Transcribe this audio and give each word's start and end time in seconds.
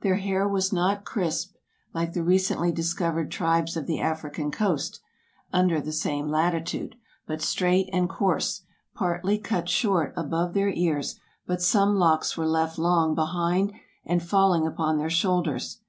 Their 0.00 0.14
hair 0.14 0.48
was 0.48 0.72
not 0.72 1.04
crisped, 1.04 1.58
like 1.92 2.14
the 2.14 2.22
recently 2.24 2.72
discovered 2.72 3.30
tribes 3.30 3.76
of 3.76 3.86
the 3.86 4.00
African 4.00 4.50
coast, 4.50 5.00
under 5.52 5.82
the 5.82 5.92
same 5.92 6.28
latitude; 6.28 6.96
but 7.26 7.42
straight 7.42 7.90
and 7.92 8.08
coarse, 8.08 8.62
partly 8.94 9.36
cut 9.36 9.68
short 9.68 10.14
above 10.16 10.54
the 10.54 10.64
ears, 10.72 11.20
but 11.46 11.60
some 11.60 11.96
locks 11.96 12.38
were 12.38 12.48
left 12.48 12.78
long 12.78 13.14
behind 13.14 13.74
and 14.06 14.22
falling 14.22 14.66
upon 14.66 14.96
their 14.96 15.10
shoulders. 15.10 15.82